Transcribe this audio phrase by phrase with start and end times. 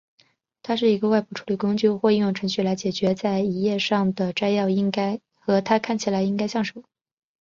[0.63, 6.83] 它是一个外部处理工具或应用程序来决定在一页上的摘要应该和它看起来应该像什么。